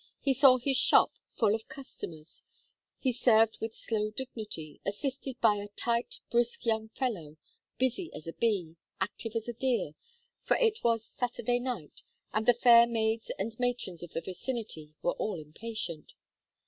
He 0.19 0.33
saw 0.33 0.57
his 0.57 0.77
shop 0.77 1.11
full 1.33 1.53
of 1.53 1.67
customers; 1.69 2.41
he 2.97 3.11
served 3.11 3.59
with 3.61 3.75
slow 3.75 4.09
dignity, 4.09 4.81
assisted 4.83 5.39
by 5.39 5.57
a 5.57 5.67
"tight, 5.67 6.17
brisk 6.31 6.65
young 6.65 6.89
fellow," 6.89 7.37
busy 7.77 8.11
as 8.11 8.25
a 8.25 8.33
bee, 8.33 8.77
active 8.99 9.35
as 9.35 9.47
a 9.47 9.53
deer, 9.53 9.91
for 10.41 10.57
it 10.57 10.83
was 10.83 11.05
Saturday 11.05 11.59
night, 11.59 12.01
and 12.33 12.47
the 12.47 12.55
fair 12.55 12.87
maids 12.87 13.31
and 13.37 13.55
matrons 13.59 14.01
of 14.01 14.13
the 14.13 14.21
vicinity 14.21 14.95
were 15.03 15.13
all 15.19 15.39
impatient. 15.39 16.13